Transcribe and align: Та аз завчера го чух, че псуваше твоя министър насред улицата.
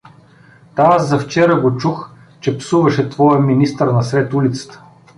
Та 0.73 0.83
аз 0.83 1.07
завчера 1.07 1.55
го 1.55 1.77
чух, 1.77 2.11
че 2.39 2.57
псуваше 2.57 3.09
твоя 3.09 3.39
министър 3.39 3.87
насред 3.87 4.33
улицата. 4.33 4.83